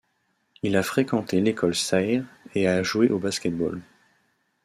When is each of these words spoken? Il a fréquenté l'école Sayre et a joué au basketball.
Il 0.63 0.75
a 0.77 0.81
fréquenté 0.81 1.41
l'école 1.41 1.75
Sayre 1.75 2.23
et 2.55 2.67
a 2.67 2.81
joué 2.81 3.09
au 3.09 3.19
basketball. 3.19 3.79